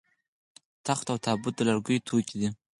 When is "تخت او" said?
0.85-1.17